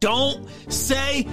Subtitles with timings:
[0.00, 1.26] Don't say,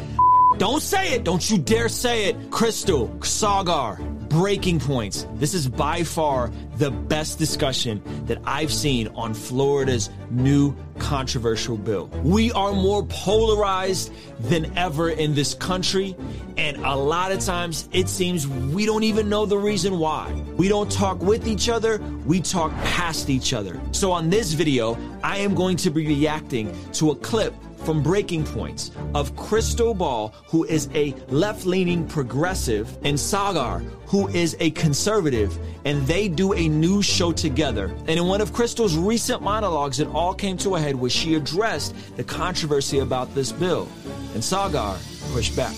[0.58, 1.24] don't say it.
[1.24, 2.50] Don't you dare say it.
[2.50, 5.28] Krystal, Saagar, breaking points.
[5.36, 12.08] This is by far the best discussion that I've seen on Florida's new controversial bill.
[12.24, 16.16] We are more polarized than ever in this country.
[16.58, 20.32] And a lot of times it seems we don't even know the reason why.
[20.58, 23.80] We don't talk with each other, we talk past each other.
[23.92, 27.54] So on this video, I am going to be reacting to a clip
[27.86, 34.28] from Breaking Points of Krystal Ball, who is a left leaning progressive, and Saagar, who
[34.30, 37.86] is a conservative, and they do a news show together.
[38.08, 41.36] And in one of Krystal's recent monologues, it all came to a head where she
[41.36, 43.88] addressed the controversy about this bill.
[44.34, 44.98] And Saagar
[45.34, 45.76] pushed back.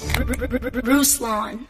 [0.87, 1.67] Ruslan.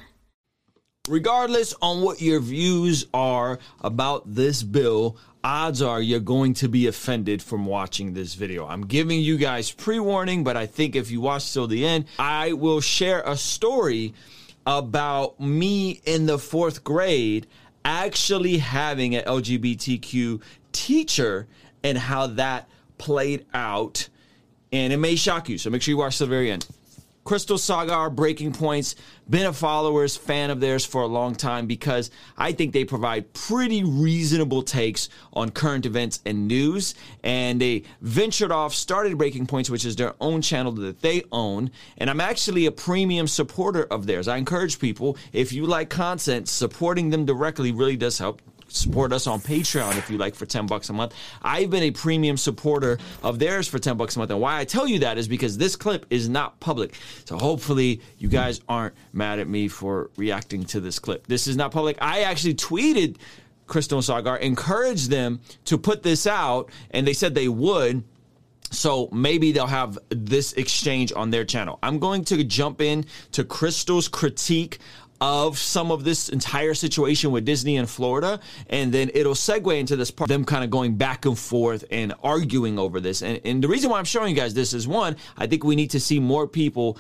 [1.07, 6.87] Regardless on what your views are about this bill, odds are you're going to be
[6.87, 8.67] offended from watching this video.
[8.67, 12.53] I'm giving you guys pre-warning, but I think if you watch till the end, I
[12.53, 14.13] will share a story
[14.65, 17.47] about me in the fourth grade
[17.85, 20.41] actually having an LGBTQ
[20.73, 21.47] teacher
[21.83, 24.09] and how that played out.
[24.73, 26.67] And it may shock you, so make sure you watch till the very end.
[27.27, 28.95] Krystal Saagar, Breaking Points,
[29.29, 33.33] been a followers, fan of theirs for a long time because I think they provide
[33.33, 36.95] pretty reasonable takes on current events and news.
[37.25, 41.69] And they ventured off, started Breaking Points, which is their own channel that they own.
[41.97, 44.29] And I'm actually a premium supporter of theirs.
[44.29, 49.27] I encourage people, if you like content, supporting them directly really does help support us
[49.27, 51.13] on Patreon if you like for 10 bucks a month.
[51.41, 54.31] I've been a premium supporter of theirs for 10 bucks a month.
[54.31, 56.95] And why I tell you that is because this clip is not public.
[57.25, 61.27] So hopefully you guys aren't mad at me for reacting to this clip.
[61.27, 61.97] This is not public.
[62.01, 63.17] I actually tweeted
[63.67, 68.03] Krystal and Saagar, encouraged them to put this out, and they said they would.
[68.69, 71.79] So maybe they'll have this exchange on their channel.
[71.81, 74.79] I'm going to jump in to Krystal's critique
[75.19, 79.95] of some of this entire situation with Disney in Florida, and then it'll segue into
[79.95, 83.21] this part, them kind of going back and forth and arguing over this.
[83.21, 85.75] And, and the reason why I'm showing you guys this is one, I think we
[85.75, 86.97] need to see more people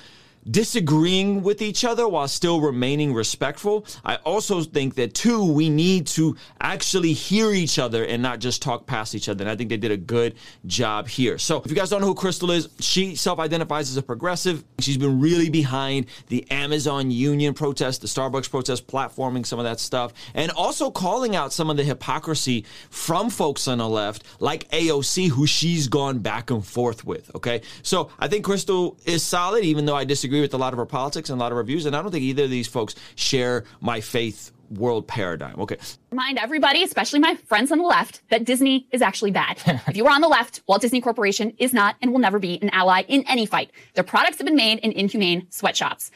[0.49, 3.85] disagreeing with each other while still remaining respectful.
[4.03, 8.61] I also think that two, we need to actually hear each other and not just
[8.61, 9.43] talk past each other.
[9.43, 11.37] And I think they did a good job here.
[11.37, 14.63] So if you guys don't know who Krystal is, she self-identifies as a progressive.
[14.79, 19.79] She's been really behind the Amazon union protest, the Starbucks protest, platforming some of that
[19.79, 24.69] stuff, and also calling out some of the hypocrisy from folks on the left, like
[24.71, 27.33] AOC, who she's gone back and forth with.
[27.35, 27.61] Okay.
[27.83, 30.85] So I think Krystal is solid, even though I disagree with a lot of her
[30.85, 31.85] politics and a lot of her views.
[31.85, 35.59] And I don't think either of these folks share my faith world paradigm.
[35.61, 35.77] Okay.
[36.11, 39.61] Remind everybody, especially my friends on the left, that Disney is actually bad.
[39.87, 42.59] if you were on the left, Walt Disney Corporation is not and will never be
[42.61, 43.71] an ally in any fight.
[43.93, 46.11] Their products have been made in inhumane sweatshops.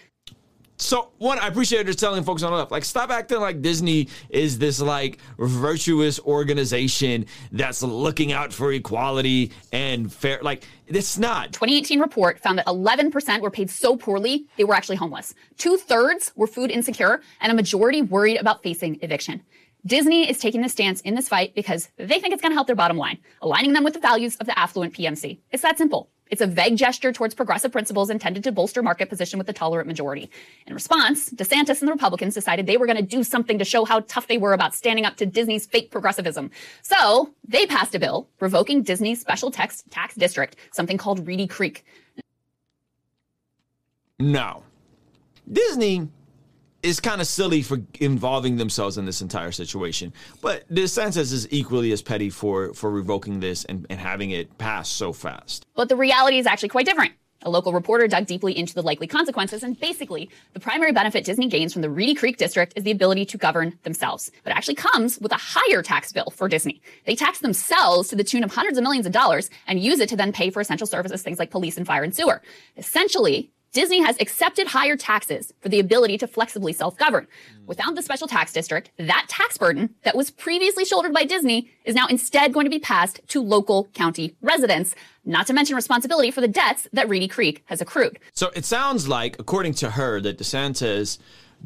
[0.81, 4.58] So one, I appreciate just telling folks on left, like, stop acting like Disney is
[4.58, 10.40] this like virtuous organization that's looking out for equality and fair.
[10.41, 11.53] Like, it's not.
[11.53, 15.36] 2018 report found that 11% were paid so poorly they were actually homeless.
[15.58, 19.44] Two thirds were food insecure, and a majority worried about facing eviction.
[19.86, 22.66] Disney is taking the stance in this fight because they think it's going to help
[22.66, 25.40] their bottom line, aligning them with the values of the affluent PMC.
[25.52, 26.09] It's that simple.
[26.31, 29.86] It's a vague gesture towards progressive principles intended to bolster market position with the tolerant
[29.86, 30.31] majority.
[30.66, 33.84] In response, DeSantis and the Republicans decided they were going to do something to show
[33.84, 36.50] how tough they were about standing up to Disney's fake progressivism.
[36.81, 41.84] So they passed a bill revoking Disney's special tax, tax district, something called Reedy Creek.
[44.18, 44.64] No.
[45.52, 46.08] Disney
[46.84, 50.14] is kind of silly for involving themselves in this entire situation.
[50.42, 54.90] But DeSantis is equally as petty for for revoking this and, and having it pass
[54.90, 55.66] so fast.
[55.75, 57.14] But the reality is actually quite different.
[57.44, 61.47] A local reporter dug deeply into the likely consequences, and basically, the primary benefit Disney
[61.47, 64.30] gains from the Reedy Creek district is the ability to govern themselves.
[64.44, 66.84] But it actually comes with a higher tax bill for Disney.
[67.06, 70.09] They tax themselves to the tune of hundreds of millions of dollars and use it
[70.09, 72.44] to then pay for essential services, things like police and fire and sewer.
[72.78, 77.26] Essentially, Disney has accepted higher taxes for the ability to flexibly self-govern.
[77.26, 77.66] Mm.
[77.68, 81.96] Without the special tax district, that tax burden that was previously shouldered by Disney is
[81.96, 86.41] now instead going to be passed to local county residents, not to mention responsibility for
[86.41, 88.20] the debts that Reedy Creek has accrued.
[88.34, 91.17] So it sounds like, according to her, that DeSantis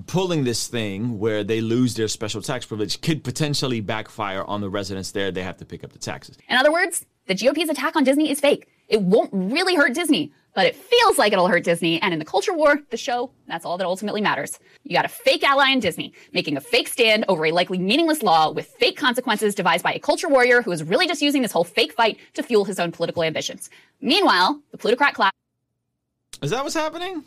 [0.05, 4.69] pulling this thing where they lose their special tax privilege could potentially backfire on the
[4.69, 5.31] residents there.
[5.31, 6.37] They have to pick up the taxes.
[6.49, 8.67] In other words, the GOP's attack on Disney is fake.
[8.87, 12.01] It won't really hurt Disney, but it feels like it'll hurt Disney.
[12.01, 14.57] And in the culture war, the show, that's all that ultimately matters.
[14.83, 18.23] You got a fake ally in Disney, making a fake stand over a likely meaningless
[18.23, 21.51] law with fake consequences devised by a culture warrior who is really just using this
[21.51, 23.69] whole fake fight to fuel his own political ambitions.
[24.01, 25.33] Meanwhile, the plutocrat class
[26.41, 27.23] Is that what's happening?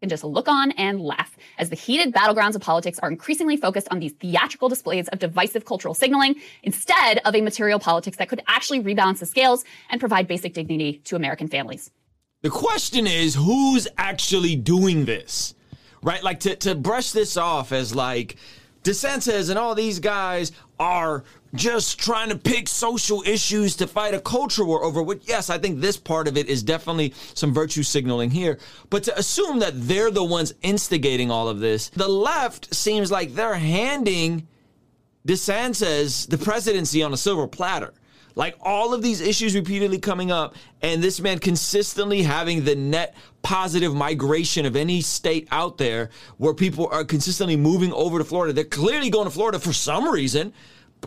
[0.00, 3.88] can just look on and laugh as the heated battlegrounds of politics are increasingly focused
[3.90, 8.40] on these theatrical displays of divisive cultural signaling instead of a material politics that could
[8.46, 11.90] actually rebalance the scales and provide basic dignity to American families.
[12.40, 15.54] The question is who's actually doing this?
[16.02, 16.22] Right?
[16.22, 18.36] Like to, to brush this off as like
[18.84, 21.24] DeSantis and all these guys are
[21.54, 25.02] just trying to pick social issues to fight a culture war over.
[25.02, 28.58] Which, yes, I think this part of it is definitely some virtue signaling here.
[28.88, 33.34] But to assume that they're the ones instigating all of this, the left seems like
[33.34, 34.46] they're handing
[35.26, 37.92] DeSantis the presidency on a silver platter.
[38.38, 43.16] Like all of these issues repeatedly coming up, and this man consistently having the net
[43.42, 48.52] positive migration of any state out there where people are consistently moving over to Florida.
[48.52, 50.52] They're clearly going to Florida for some reason.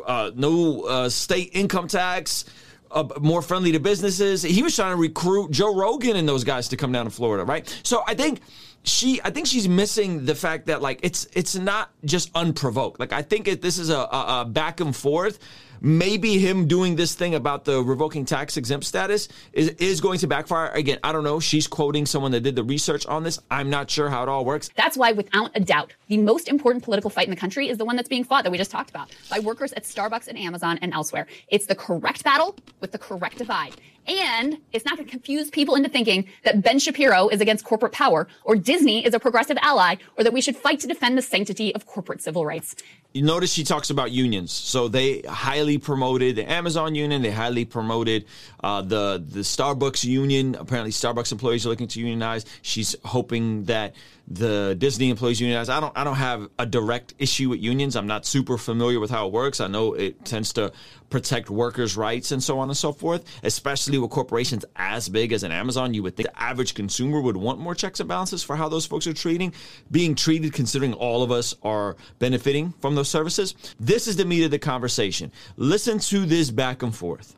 [0.05, 2.43] Uh, no uh, state income tax,
[2.91, 4.41] uh, more friendly to businesses.
[4.41, 7.45] He was trying to recruit Joe Rogan and those guys to come down to Florida,
[7.45, 7.79] right?
[7.83, 8.41] So I think
[8.83, 12.99] she, I think she's missing the fact that like it's it's not just unprovoked.
[12.99, 15.39] Like I think it, this is a, a, a back and forth
[15.81, 20.27] maybe him doing this thing about the revoking tax exempt status is, is going to
[20.27, 20.69] backfire.
[20.69, 21.39] Again, I don't know.
[21.39, 23.39] She's quoting someone that did the research on this.
[23.49, 24.69] I'm not sure how it all works.
[24.75, 27.85] That's why, without a doubt, the most important political fight in the country is the
[27.85, 30.77] one that's being fought that we just talked about by workers at Starbucks and Amazon
[30.81, 31.27] and elsewhere.
[31.47, 33.75] It's the correct battle with the correct divide.
[34.07, 37.91] And it's not going to confuse people into thinking that Ben Shapiro is against corporate
[37.91, 41.21] power or Disney is a progressive ally or that we should fight to defend the
[41.21, 42.75] sanctity of corporate civil rights.
[43.13, 44.53] You notice she talks about unions.
[44.53, 47.21] So they highly promoted the Amazon union.
[47.21, 48.25] They highly promoted
[48.63, 50.55] uh, the the Starbucks union.
[50.55, 52.45] Apparently, Starbucks employees are looking to unionize.
[52.61, 53.95] She's hoping that
[54.27, 55.67] the Disney employees unionize.
[55.67, 57.95] I don't I don't have a direct issue with unions.
[57.97, 59.59] I'm not super familiar with how it works.
[59.59, 60.71] I know it tends to
[61.09, 65.43] protect workers' rights and so on and so forth, especially with corporations as big as
[65.43, 65.93] an Amazon.
[65.93, 68.85] You would think the average consumer would want more checks and balances for how those
[68.85, 69.53] folks are treating,
[69.91, 73.55] being treated, considering all of us are benefiting from those services.
[73.79, 75.31] This is the meat of the conversation.
[75.57, 77.35] Listen to this back and forth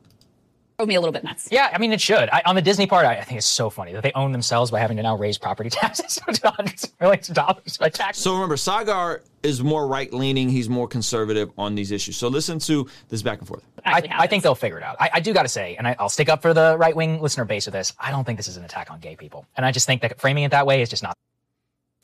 [0.77, 1.47] drove me a little bit nuts.
[1.51, 2.29] Yeah, I mean, it should.
[2.29, 4.71] I, on the Disney part, I, I, think it's so funny that they own themselves
[4.71, 8.17] by having to now raise property taxes to hundreds of millions of dollars by tax.
[8.17, 10.49] So remember, Saagar is more right leaning.
[10.49, 12.17] He's more conservative on these issues.
[12.17, 13.63] So listen to this back and forth.
[13.85, 14.97] I, I, think they'll figure it out.
[14.99, 17.21] I, I do got to say, and I, will stick up for the right wing
[17.21, 17.93] listener base of this.
[17.99, 20.19] I don't think this is an attack on gay people, and I just think that
[20.19, 21.15] framing it that way is just not.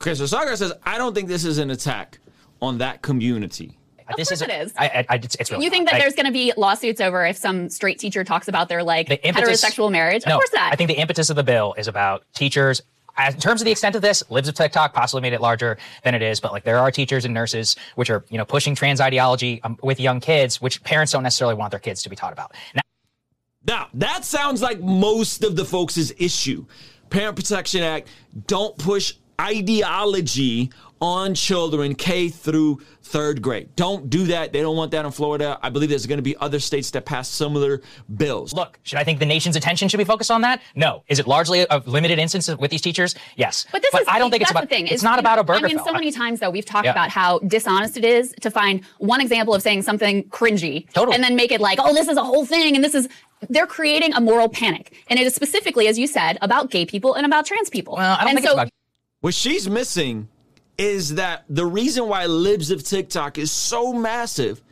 [0.00, 2.18] Okay, so Saagar says, I don't think this is an attack
[2.60, 3.76] on that community.
[4.10, 4.72] Of this course is, it is.
[4.76, 5.92] I, I, it's, it's really you think not.
[5.92, 9.08] that there's going to be lawsuits over if some straight teacher talks about their like
[9.08, 10.24] the impetus, heterosexual marriage?
[10.26, 10.72] No, of course not.
[10.72, 12.82] I think the impetus of the bill is about teachers.
[13.16, 15.78] As, in terms of the extent of this, Libs of TikTok possibly made it larger
[16.04, 18.74] than it is, but like there are teachers and nurses which are you know pushing
[18.74, 22.16] trans ideology um, with young kids, which parents don't necessarily want their kids to be
[22.16, 22.54] taught about.
[22.74, 22.82] Now,
[23.66, 26.66] now that sounds like most of the folks' issue.
[27.10, 28.08] Parent Protection Act
[28.46, 33.74] don't push ideology on children K through third grade.
[33.76, 34.52] Don't do that.
[34.52, 35.58] They don't want that in Florida.
[35.62, 37.80] I believe there's going to be other states that pass similar
[38.16, 38.52] bills.
[38.52, 40.60] Look, should I think the nation's attention should be focused on that?
[40.74, 41.02] No.
[41.08, 43.14] Is it largely a limited instance with these teachers?
[43.36, 43.66] Yes.
[43.72, 44.62] But this but is, I don't think it's about.
[44.62, 44.86] The thing.
[44.86, 45.64] It's, not about a burger.
[45.64, 46.92] I mean, so many times though we've talked yeah.
[46.92, 51.14] about how dishonest it is to find one example of saying something cringy, totally.
[51.14, 53.08] and then make it like, oh, this is a whole thing, and this is
[53.48, 57.14] they're creating a moral panic, and it is specifically, as you said, about gay people
[57.14, 57.96] and about trans people.
[57.96, 58.72] Well, I don't and think so, it's about.
[59.22, 60.28] What she's missing
[60.78, 64.62] is that the reason why libs of TikTok is so massive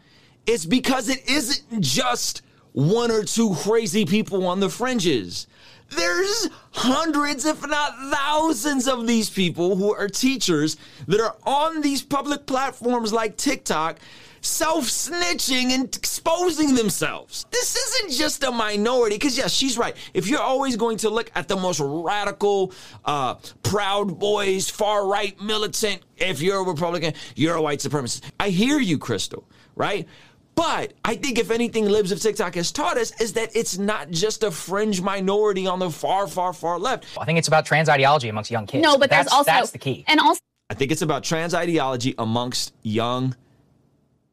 [0.46, 5.46] is because it isn't just one or two crazy people on the fringes.
[5.90, 10.76] There's hundreds, if not thousands, of these people who are teachers
[11.06, 13.98] that are on these public platforms like TikTok
[14.40, 17.46] self snitching and exposing themselves.
[17.50, 19.96] This isn't just a minority, because yes, she's right.
[20.14, 22.72] If you're always going to look at the most radical,
[23.04, 28.22] uh, proud boys, far right militant, if you're a Republican, you're a white supremacist.
[28.38, 29.44] I hear you, Krystal,
[29.76, 30.06] right?
[30.54, 34.10] But I think if anything Libs of TikTok has taught us is that it's not
[34.10, 37.06] just a fringe minority on the far, far, far left.
[37.16, 38.82] I think it's about trans ideology amongst young kids.
[38.82, 40.04] No, but that's, there's also that's the key.
[40.08, 43.36] And also I think it's about trans ideology amongst young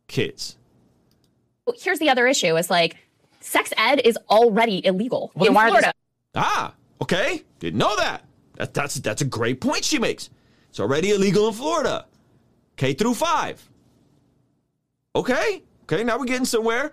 [0.08, 0.58] kids.
[1.78, 2.98] Here's the other issue: is like
[3.40, 5.94] sex ed is already illegal well, in Florida.
[6.36, 8.24] Ah, okay, didn't know that.
[8.56, 8.74] that.
[8.74, 10.30] That's that's a great point she makes.
[10.70, 12.06] It's already illegal in Florida,
[12.76, 13.68] K through five.
[15.16, 16.92] Okay, okay, now we're getting somewhere.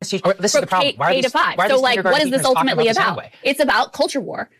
[0.00, 0.94] This is the problem.
[0.96, 1.58] Why K, K to five.
[1.68, 3.12] So, like, what is this ultimately about?
[3.14, 3.30] about?
[3.42, 4.50] It's about culture war.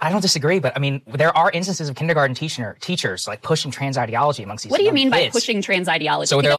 [0.00, 3.70] I don't disagree, but I mean, there are instances of kindergarten teacher, teachers like pushing
[3.70, 4.70] trans ideology amongst these.
[4.70, 4.72] Kids.
[4.72, 5.26] What do you mean kids.
[5.26, 6.28] by pushing trans ideology?
[6.28, 6.56] So they're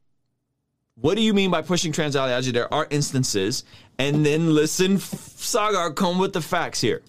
[1.02, 2.52] what do you mean by pushing trans ideology?
[2.52, 3.64] There are instances,
[4.00, 7.02] and then listen, Saagar, come with the facts here.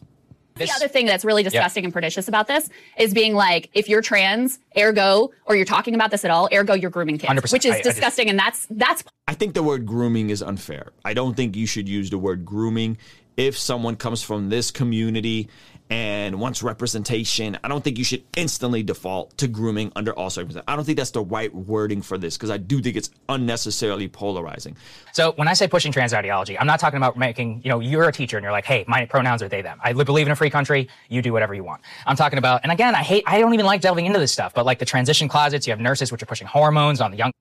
[0.57, 2.68] The other thing that's really disgusting and pernicious about this
[2.99, 6.75] is being like, if you're trans, ergo, or you're talking about this at all, ergo,
[6.75, 7.52] you're grooming kids, 100%.
[7.52, 8.28] which is I- I just- disgusting.
[8.28, 10.90] and that's that's I think the word grooming is unfair.
[11.04, 12.99] I don't think you should use the word grooming
[13.37, 15.49] if someone comes from this community
[15.90, 17.59] and wants representation.
[17.64, 20.64] I don't think you should instantly default to grooming under all circumstances.
[20.68, 24.09] I don't think that's the right wording for this because I do think it's unnecessarily
[24.09, 24.76] polarizing.
[25.12, 28.09] So when I say pushing trans ideology, I'm not talking about making, you know, you're
[28.09, 29.78] a teacher and you're like, hey, my pronouns are they, them.
[29.83, 30.88] I believe in a free country.
[31.09, 31.83] You do whatever you want.
[32.07, 34.52] I'm talking about, and again, I hate, I don't even like delving into this stuff,
[34.54, 37.33] but like the transition closets, you have nurses which are pushing hormones on the young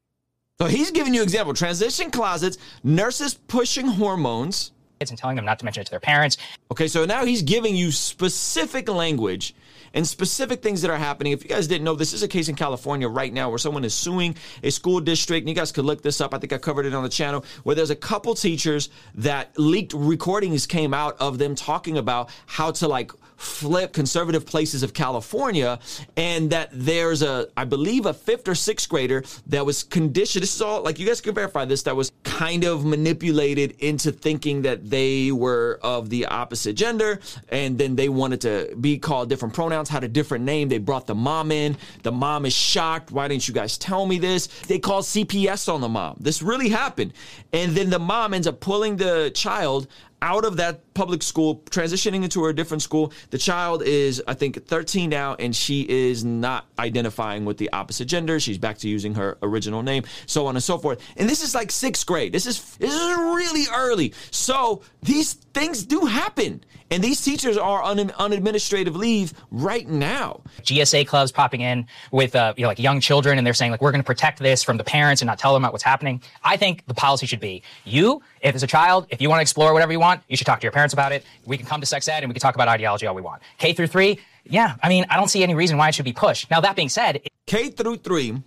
[0.60, 4.72] So he's giving you example transition closets, nurses pushing hormones.
[5.00, 6.38] And telling them not to mention it to their parents.
[6.72, 9.54] Okay, so now he's giving you specific language
[9.94, 11.32] and specific things that are happening.
[11.32, 13.86] If you guys didn't know, this is a case in California right now where someone
[13.86, 16.34] is suing a school district, and you guys could look this up.
[16.34, 19.94] I think I covered it on the channel, where there's a couple teachers that leaked
[19.94, 25.80] recordings came out of them talking about how to like flip conservative places of California,
[26.18, 30.44] and that there's a, I believe, a fifth or sixth grader that was conditioned.
[30.44, 31.84] This is all like you guys can verify this.
[31.84, 37.78] That was kind of manipulated into thinking that they were of the opposite gender, and
[37.78, 40.68] then they wanted to be called different pronouns, had a different name.
[40.70, 41.78] They brought the mom in.
[42.04, 43.12] The mom is shocked.
[43.12, 44.48] Why didn't you guys tell me this?
[44.68, 46.18] They called CPS on the mom.
[46.20, 47.14] This really happened,
[47.54, 49.88] and then the mom ends up pulling the child
[50.22, 53.14] out of that public school, transitioning into a different school.
[53.30, 58.06] The child is, I think, 13 now, and she is not identifying with the opposite
[58.06, 58.40] gender.
[58.40, 61.00] She's back to using her original name, so on and so forth.
[61.16, 62.34] And this is like sixth grade.
[62.34, 64.14] This is this is really early.
[64.32, 70.42] So these things do happen, and these teachers are on, on administrative leave right now.
[70.62, 73.82] GSA clubs popping in with uh, you know, like young children, and they're saying like
[73.82, 76.22] we're going to protect this from the parents and not tell them about what's happening.
[76.44, 79.42] I think the policy should be you, if it's a child, if you want to
[79.42, 81.24] explore whatever you want, you should talk to your parents about it.
[81.46, 83.42] We can come to sex ed and we can talk about ideology all we want.
[83.58, 86.14] K through three, yeah, I mean I don't see any reason why it should be
[86.14, 86.50] pushed.
[86.50, 88.42] Now that being said, K through three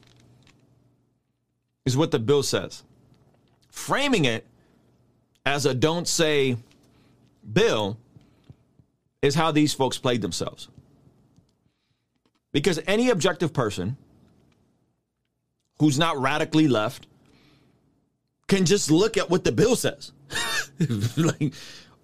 [1.85, 2.83] is what the bill says.
[3.71, 4.47] Framing it
[5.47, 6.57] as a don't say
[7.53, 7.99] bill
[9.23, 10.69] is how these folks played themselves.
[12.53, 13.97] Because any objective person
[15.79, 17.07] who's not radically left
[18.49, 20.13] can just look at what the bill says.
[21.17, 21.55] like,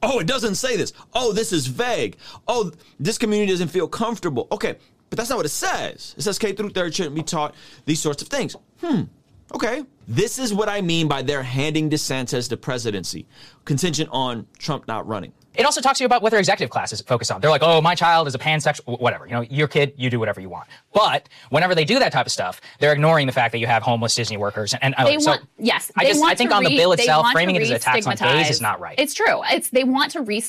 [0.02, 0.92] oh, it doesn't say this.
[1.14, 2.16] Oh, this is vague.
[2.46, 4.48] Oh, this community doesn't feel comfortable.
[4.52, 4.76] Okay,
[5.10, 6.14] but that's not what it says.
[6.16, 8.56] It says K through third shouldn't be taught these sorts of things.
[8.80, 9.02] Hmm.
[9.54, 9.84] Okay.
[10.08, 13.26] This is what I mean by they're handing DeSantis the presidency,
[13.64, 15.32] contingent on Trump not running.
[15.56, 17.40] It also talks to you about what their executive classes focus on.
[17.40, 19.26] They're like, oh, my child is a pansexual, whatever.
[19.26, 20.68] You know, your kid, you do whatever you want.
[20.92, 23.82] But whenever they do that type of stuff, they're ignoring the fact that you have
[23.82, 24.75] homeless Disney workers.
[24.80, 25.90] And, and they so want yes.
[25.96, 28.06] I just want I think to on the re- bill itself, framing it as attacks
[28.06, 28.98] on gays is re-stigmatize- not right.
[28.98, 29.42] It's true.
[29.50, 30.42] It's they want to re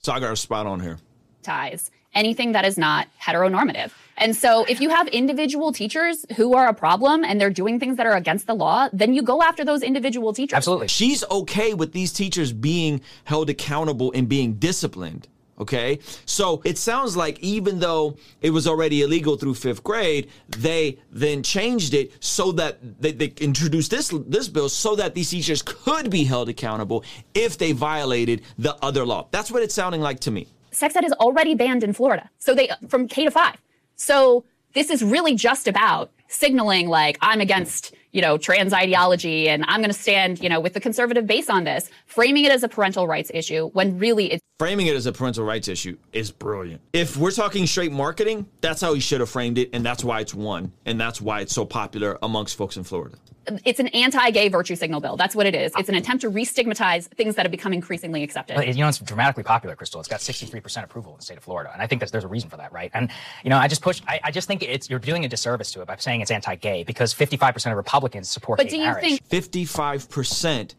[0.00, 0.98] So I got a spot on here.
[1.42, 3.92] ties anything that is not heteronormative.
[4.20, 7.96] And so if you have individual teachers who are a problem and they're doing things
[7.96, 10.56] that are against the law, then you go after those individual teachers.
[10.56, 10.88] Absolutely.
[10.88, 15.26] She's okay with these teachers being held accountable and being disciplined.
[15.58, 15.98] Okay.
[16.26, 21.42] So it sounds like even though it was already illegal through fifth grade, they then
[21.42, 26.10] changed it so that they, they introduced this this bill so that these teachers could
[26.10, 29.28] be held accountable if they violated the other law.
[29.32, 30.46] That's what it's sounding like to me.
[30.72, 32.30] Sex ed is already banned in Florida.
[32.38, 33.56] So they from K to 5.
[34.00, 39.62] So this is really just about signaling like I'm against, you know, trans ideology and
[39.68, 42.62] I'm going to stand, you know, with the conservative base on this, framing it as
[42.62, 46.30] a parental rights issue when really it's Framing it as a parental rights issue is
[46.30, 46.82] brilliant.
[46.92, 50.20] If we're talking straight marketing, that's how he should have framed it, and that's why
[50.20, 53.16] it's won, and that's why it's so popular amongst folks in Florida.
[53.64, 55.16] it's an anti-gay virtue signal bill.
[55.16, 55.72] That's what it is.
[55.78, 58.54] It's an attempt to re-stigmatize things that have become increasingly accepted.
[58.54, 59.98] But, you know, it's dramatically popular, Krystal.
[59.98, 61.70] It's got 63% approval in the state of Florida.
[61.72, 62.90] And I think that there's a reason for that, right?
[62.92, 63.10] And,
[63.42, 65.80] you know, I just push, I, I just think it's, you're doing a disservice to
[65.80, 69.22] it by saying it's anti-gay because 55% of Republicans support But gay do you marriage.
[69.22, 70.74] think 55%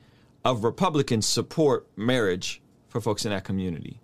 [0.46, 2.61] of Republicans support marriage
[2.92, 4.00] for folks in that community.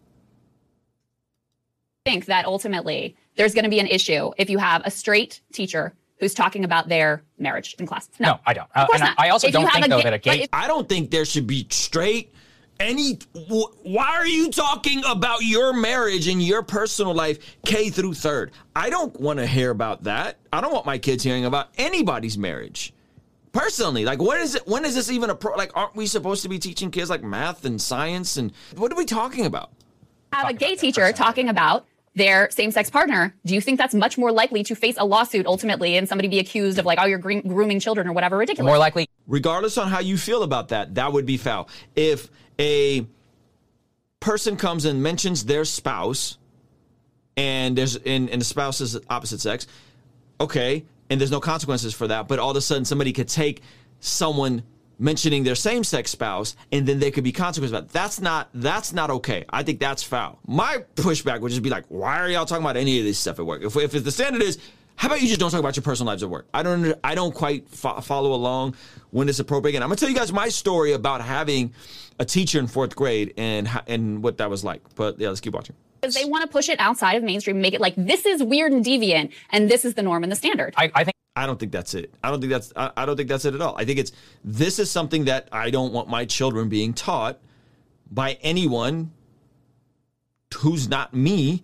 [2.06, 5.42] I think that ultimately there's going to be an issue if you have a straight
[5.52, 8.10] teacher who's talking about their marriage in class.
[8.18, 8.70] No, No, I don't.
[8.76, 9.20] Uh, Of course and I- not.
[9.20, 11.26] I also If don't have think, though, gay- that a gay- I don't think there
[11.26, 12.34] should be straight
[12.80, 18.14] any wh- why are you talking about your marriage and your personal life K through
[18.14, 18.52] 3rd?
[18.76, 20.38] I don't want to hear about that.
[20.54, 22.94] I don't want my kids hearing about anybody's marriage.
[23.52, 26.44] Personally, like what is it when is this even a pro like aren't we supposed
[26.44, 29.72] to be teaching kids like math and science and what are we talking about?
[30.32, 31.86] Uh, have a gay teacher talking about
[32.18, 35.98] their same-sex partner, do you think that's much more likely to face a lawsuit ultimately
[35.98, 38.68] and somebody be accused of like, oh, you're grooming children or whatever ridiculous?
[38.68, 41.70] More likely, regardless on how you feel about that, that would be foul.
[41.96, 43.06] If a
[44.20, 46.40] person comes and mentions their spouse
[47.38, 49.68] and there's and, and the spouse is opposite sex,
[50.42, 53.62] okay, and there's no consequences for that, but all of a sudden somebody could take
[54.00, 54.64] someone
[55.00, 59.10] mentioning their same-sex spouse and then there could be consequences about that's not that's not
[59.10, 59.46] okay.
[59.50, 60.40] I think that's foul.
[60.48, 63.40] My pushback would just be like why are y'all talking about any of this stuff
[63.40, 63.64] at work?
[63.64, 64.58] If, if the standard is
[64.96, 66.48] how about you just don't talk about your personal lives at work?
[66.54, 68.76] I don't i don't quite fo- follow along
[69.12, 69.76] when it's appropriate.
[69.76, 71.74] And i'm gonna tell you guys my story about having
[72.20, 74.82] a teacher in fourth grade and and what that was like.
[74.96, 75.76] But yeah let's keep watching
[76.08, 78.72] Because they want to push it outside of mainstream, make it like this is weird
[78.72, 80.74] and deviant, and this is the norm and the standard.
[80.78, 82.14] I, I think I don't think that's it.
[82.24, 83.76] I don't think that's I, I don't think that's it at all.
[83.78, 84.12] I think it's
[84.44, 87.40] this is something that I don't want my children being taught
[88.10, 89.12] by anyone
[90.56, 91.64] who's not me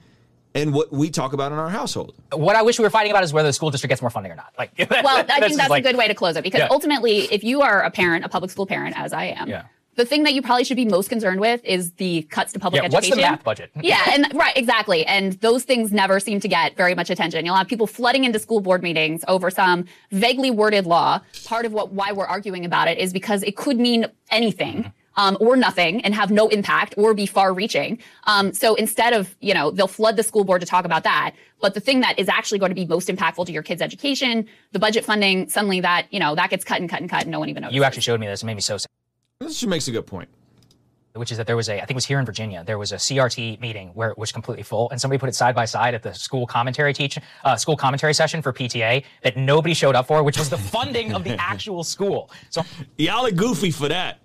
[0.53, 2.13] and what we talk about in our household.
[2.31, 4.31] what I wish we were fighting about is whether the school district gets more funding
[4.31, 4.53] or not.
[4.57, 6.67] Like, well, I think that's like, a good way to close it because Yeah.
[6.69, 9.63] ultimately, if you are a parent, a public school parent, as I am, Yeah.
[9.95, 12.81] The thing that you probably should be most concerned with is the cuts to public
[12.81, 13.17] Yeah, what's education.
[13.17, 13.71] the math budget?
[13.81, 15.05] yeah, and right, exactly.
[15.05, 17.45] And those things never seem to get very much attention.
[17.45, 21.19] You'll have people flooding into school board meetings over some vaguely worded law.
[21.45, 24.91] Part of what why we're arguing about it is because it could mean anything.
[25.15, 27.99] Um, or nothing and have no impact or be far reaching.
[28.23, 31.35] Um, so instead of, you know, they'll flood the school board to talk about that.
[31.61, 34.47] But the thing that is actually going to be most impactful to your kids' education,
[34.71, 37.29] the budget funding, suddenly that, you know, that gets cut and cut and cut and
[37.31, 37.73] no one even knows.
[37.73, 38.41] You actually showed me this.
[38.41, 38.89] It made me so sad.
[39.43, 40.29] This makes a good point.
[41.15, 42.91] Which is that there was a, I think it was here in Virginia, there was
[42.91, 45.93] a CRT meeting where it was completely full, and somebody put it side by side
[45.93, 50.07] at the school commentary teach, uh, school commentary session for PTA that nobody showed up
[50.07, 52.31] for, which was the funding of the actual school.
[52.49, 52.63] So
[52.97, 54.21] Y'all are goofy for that.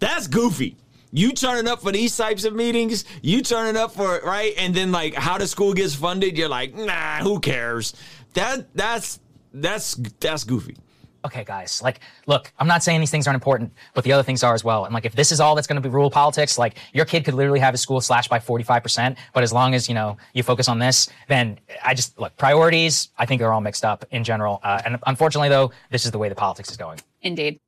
[0.00, 0.76] That's goofy.
[1.12, 4.54] You turning up for these types of meetings, you turning up for it, right?
[4.58, 7.94] And then like how the school gets funded, you're like, nah, who cares?
[8.34, 9.18] That that's
[9.54, 10.76] that's that's goofy.
[11.24, 14.42] Okay, guys, like, look, I'm not saying these things aren't important, but the other things
[14.42, 14.84] are as well.
[14.84, 17.24] And like, if this is all that's going to be rule politics, like, your kid
[17.24, 19.16] could literally have his school slashed by 45%.
[19.32, 23.10] But as long as, you know, you focus on this, then I just, look, priorities,
[23.18, 24.60] I think they're all mixed up in general.
[24.62, 26.98] Uh, and unfortunately, though, this is the way the politics is going.
[27.22, 27.60] Indeed.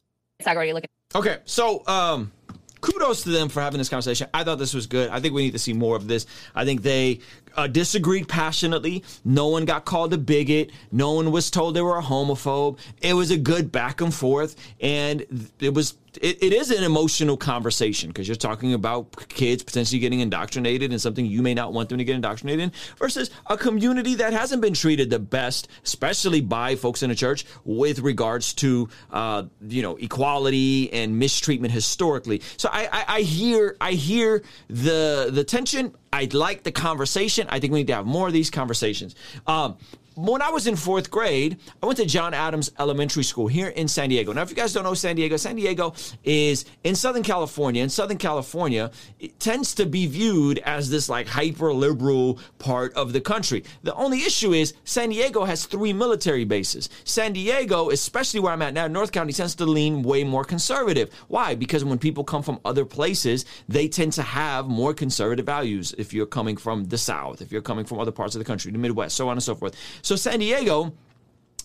[0.42, 2.32] Sagro, you look at Okay, so um,
[2.80, 4.28] kudos to them for having this conversation.
[4.34, 5.10] I thought this was good.
[5.10, 6.26] I think we need to see more of this.
[6.56, 7.20] I think they
[7.56, 9.04] uh, disagreed passionately.
[9.24, 10.70] No one got called a bigot.
[10.92, 12.78] No one was told they were a homophobe.
[13.00, 15.96] It was a good back and forth, and it was.
[16.22, 21.00] It, it is an emotional conversation because you're talking about kids potentially getting indoctrinated in
[21.00, 24.62] something you may not want them to get indoctrinated in versus a community that hasn't
[24.62, 29.82] been treated the best, especially by folks in the church with regards to, uh, you
[29.82, 32.42] know, equality and mistreatment historically.
[32.58, 35.96] So I, I, I hear, I hear the, the tension.
[36.14, 37.48] I like the conversation.
[37.50, 39.16] I think we need to have more of these conversations.
[39.48, 39.76] Um,
[40.14, 43.88] when I was in fourth grade, I went to John Adams Elementary School here in
[43.88, 44.32] San Diego.
[44.32, 47.82] Now, if you guys don't know San Diego, San Diego is in Southern California.
[47.82, 53.12] In Southern California, it tends to be viewed as this like hyper liberal part of
[53.12, 53.64] the country.
[53.82, 56.88] The only issue is San Diego has three military bases.
[57.04, 61.12] San Diego, especially where I'm at now, North County, tends to lean way more conservative.
[61.28, 61.54] Why?
[61.54, 65.94] Because when people come from other places, they tend to have more conservative values.
[65.98, 68.70] If you're coming from the South, if you're coming from other parts of the country,
[68.70, 69.74] the Midwest, so on and so forth.
[70.04, 70.92] So San Diego,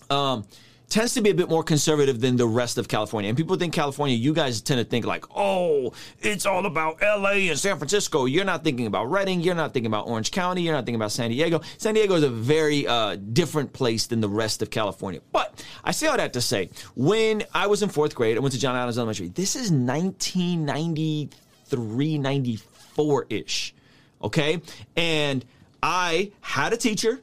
[0.08, 0.46] um,
[0.88, 3.28] tends to be a bit more conservative than the rest of California.
[3.28, 7.50] And people think California, you guys tend to think like, oh, it's all about LA
[7.50, 8.24] and San Francisco.
[8.24, 9.42] You're not thinking about Redding.
[9.42, 10.62] You're not thinking about Orange County.
[10.62, 11.60] You're not thinking about San Diego.
[11.76, 15.20] San Diego is a very uh, different place than the rest of California.
[15.32, 18.54] But I say all that to say, when I was in fourth grade, I went
[18.54, 19.28] to John Adams Elementary.
[19.28, 23.74] This is 1993, 94 ish.
[24.22, 24.62] Okay.
[24.96, 25.44] And
[25.82, 27.20] I had a teacher.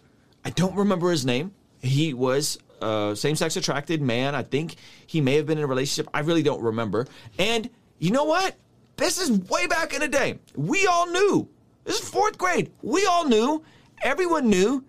[0.47, 1.51] I don't remember his name.
[1.81, 4.33] He was uh, a same sex attracted man.
[4.33, 6.09] I think he may have been in a relationship.
[6.13, 7.05] I really don't remember.
[7.37, 8.55] And you know what?
[8.95, 10.39] This is way back in the day.
[10.55, 11.49] We all knew.
[11.83, 12.71] This is fourth grade.
[12.81, 13.61] We all knew.
[14.01, 14.85] Everyone knew.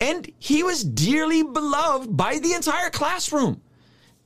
[0.00, 3.60] And he was dearly beloved by the entire classroom.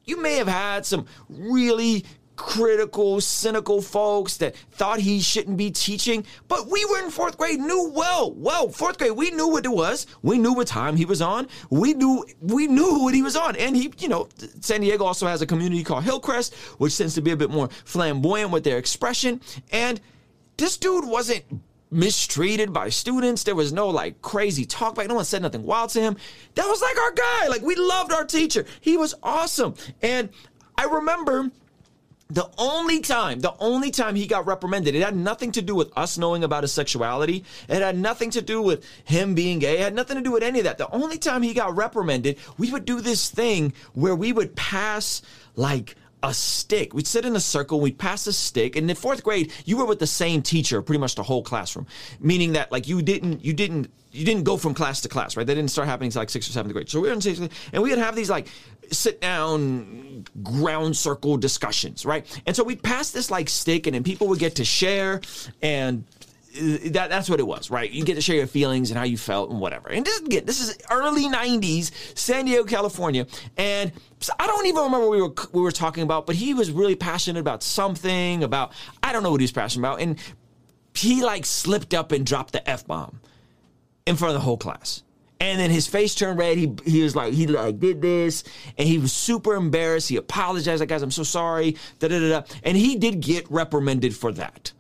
[0.04, 2.04] You may have had some really
[2.36, 7.58] critical, cynical folks that thought he shouldn't be teaching, but we were in fourth grade,
[7.58, 10.06] knew well, well, fourth grade, we knew what it was.
[10.22, 11.48] We knew what time he was on.
[11.70, 13.56] We knew we knew what he was on.
[13.56, 14.28] And he, you know,
[14.60, 17.68] San Diego also has a community called Hillcrest, which tends to be a bit more
[17.84, 19.40] flamboyant with their expression.
[19.72, 20.00] And
[20.56, 21.44] this dude wasn't
[21.90, 23.44] mistreated by students.
[23.44, 25.08] There was no like crazy talk back.
[25.08, 26.16] No one said nothing wild to him.
[26.54, 27.48] That was like our guy.
[27.48, 28.64] Like we loved our teacher.
[28.80, 29.74] He was awesome.
[30.02, 30.30] And
[30.76, 31.50] I remember
[32.28, 35.96] the only time, the only time he got reprimanded, it had nothing to do with
[35.96, 37.44] us knowing about his sexuality.
[37.68, 39.78] It had nothing to do with him being gay.
[39.78, 40.78] It had nothing to do with any of that.
[40.78, 45.22] The only time he got reprimanded, we would do this thing where we would pass
[45.54, 45.94] like
[46.26, 46.92] a stick.
[46.92, 48.76] We'd sit in a circle, we'd pass a stick.
[48.76, 51.86] And in fourth grade, you were with the same teacher pretty much the whole classroom,
[52.20, 55.46] meaning that like you didn't, you didn't, you didn't go from class to class, right?
[55.46, 56.88] That didn't start happening until like sixth or seventh grade.
[56.88, 58.48] So we were in sixth grade, and we would have these like
[58.90, 62.24] sit down ground circle discussions, right?
[62.46, 65.20] And so we'd pass this like stick, and then people would get to share
[65.62, 66.04] and
[66.56, 67.90] Uh, that that's what it was, right?
[67.90, 69.88] You get to share your feelings and how you felt and whatever.
[69.88, 73.92] And this again, this is early '90s, San Diego, California, and
[74.38, 76.96] I don't even remember what we were we were talking about, but he was really
[76.96, 80.18] passionate about something about I don't know what he was passionate about, and
[80.94, 83.20] he like slipped up and dropped the f bomb
[84.06, 85.02] in front of the whole class.
[85.38, 86.56] And then his face turned red.
[86.56, 88.42] He he was like he like did this,
[88.78, 90.08] and he was super embarrassed.
[90.08, 91.76] He apologized, like guys, I'm so sorry.
[91.98, 92.42] Da da da.
[92.62, 94.72] And he did get reprimanded for that.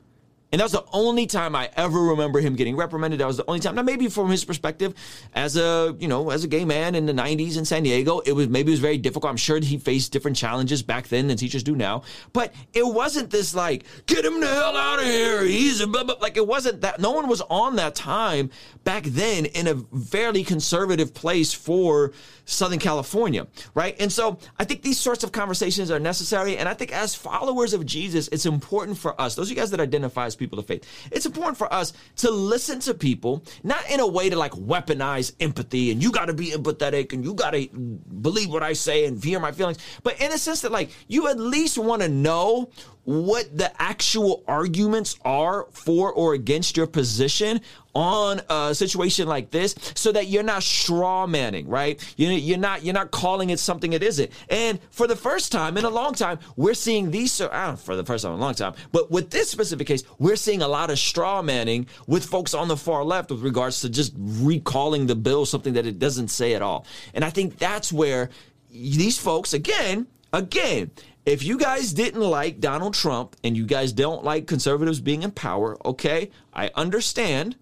[0.52, 3.20] And that was the only time I ever remember him getting reprimanded.
[3.20, 3.74] That was the only time.
[3.74, 4.94] Now, maybe from his perspective,
[5.34, 8.32] as a you know, as a gay man in the '90s in San Diego, it
[8.32, 9.30] was maybe it was very difficult.
[9.30, 12.02] I'm sure he faced different challenges back then than teachers do now.
[12.32, 15.44] But it wasn't this like get him the hell out of here.
[15.44, 16.16] He's a blah, blah.
[16.20, 17.00] like it wasn't that.
[17.00, 18.50] No one was on that time
[18.84, 22.12] back then in a fairly conservative place for
[22.44, 23.96] Southern California, right?
[23.98, 26.56] And so I think these sorts of conversations are necessary.
[26.56, 29.72] And I think as followers of Jesus, it's important for us, those of you guys
[29.72, 33.88] that identify as people to faith, it's important for us to listen to people, not
[33.90, 37.34] in a way to like weaponize empathy and you got to be empathetic and you
[37.34, 40.72] got to believe what I say and hear my feelings, but in a sense that
[40.72, 42.70] like you at least want to know
[43.06, 47.60] what the actual arguments are for or against your position
[47.94, 52.02] on a situation like this so that you're not straw manning, right?
[52.16, 54.30] You're not you're not calling it something it isn't.
[54.50, 58.04] And for the first time in a long time, we're seeing these uh, for the
[58.04, 60.90] first time in a long time, but with this specific case, we're seeing a lot
[60.90, 65.16] of straw manning with folks on the far left with regards to just recalling the
[65.16, 66.84] bill something that it doesn't say at all.
[67.14, 68.30] And I think that's where
[68.68, 70.90] these folks again again
[71.26, 75.32] if you guys didn't like Donald Trump and you guys don't like conservatives being in
[75.32, 77.56] power, okay, I understand.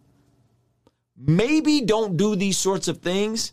[1.17, 3.53] Maybe don't do these sorts of things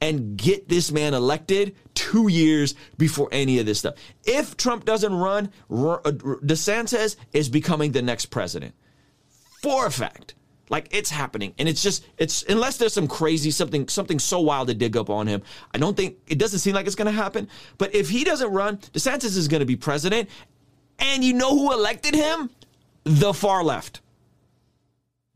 [0.00, 3.94] and get this man elected two years before any of this stuff.
[4.24, 5.98] If Trump doesn't run, uh,
[6.42, 8.74] DeSantis is becoming the next president
[9.62, 10.34] for a fact.
[10.74, 14.66] Like it's happening, and it's just it's unless there's some crazy something something so wild
[14.66, 15.40] to dig up on him.
[15.72, 17.48] I don't think it doesn't seem like it's going to happen.
[17.78, 20.28] But if he doesn't run, DeSantis is going to be president,
[20.98, 22.50] and you know who elected him?
[23.04, 24.00] The far left.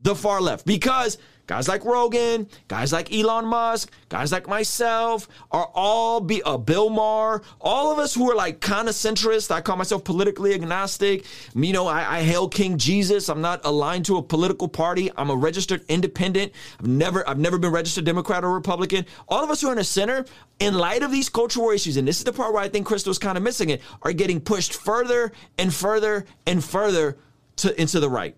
[0.01, 1.17] The far left because
[1.49, 6.91] Guys like Rogan, guys like Elon Musk, guys like myself are all be uh, Bill
[6.91, 9.49] Maher, all of us who are like kind of centrist.
[9.49, 11.25] I call myself politically agnostic.
[11.55, 13.29] You know, I, I hail King Jesus.
[13.29, 15.09] I'm not aligned to a political party.
[15.17, 16.51] I'm a registered independent.
[16.79, 19.07] I've never, I've never been registered Democrat or Republican.
[19.27, 20.25] All of us who are in the center,
[20.59, 23.17] in light of these cultural issues, and this is the part where I think Krystal's
[23.17, 27.17] kind of missing it, are getting pushed further and further and further
[27.55, 28.35] to into the right,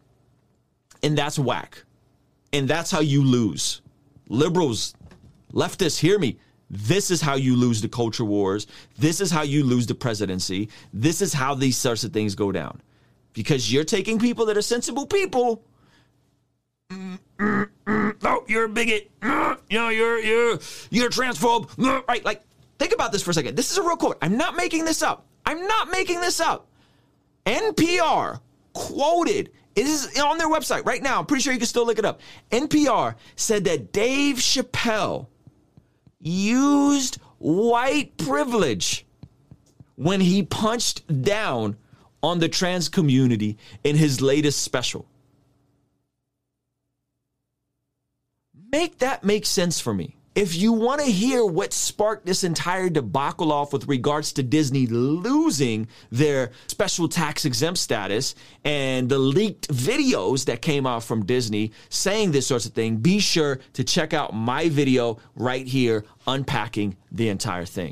[1.04, 1.84] and that's whack.
[2.54, 3.82] And that's how you lose.
[4.28, 4.94] Liberals,
[5.54, 6.38] leftists, hear me.
[6.70, 8.66] This is how you lose the culture wars.
[8.98, 10.70] This is how you lose the presidency.
[10.94, 12.82] This is how these sorts of things go down.
[13.34, 15.64] Because you're taking people that are sensible people.
[16.90, 19.10] Oh, you're a bigot.
[19.22, 20.60] You know, you're you're
[20.90, 21.70] you're transphobe.
[22.08, 22.24] Right?
[22.24, 22.42] Like,
[22.80, 23.56] think about this for a second.
[23.56, 24.18] This is a real quote.
[24.22, 25.26] I'm not making this up.
[25.46, 26.68] I'm not making this up.
[27.46, 28.40] NPR
[28.74, 31.20] quoted it is on their website right now.
[31.20, 32.20] I'm pretty sure you can still look it up.
[32.52, 35.28] NPR said that Dave Chappelle
[36.20, 39.06] used white privilege
[39.96, 41.78] when he punched down
[42.24, 45.06] on the trans community in his latest special.
[48.72, 52.90] Make that make sense for me if you want to hear what sparked this entire
[52.90, 59.68] debacle off with regards to Disney losing their special tax exempt status and the leaked
[59.68, 64.14] videos that came out from Disney saying this sorts of thing, be sure to check
[64.14, 67.90] out my video right here unpacking the entire thing.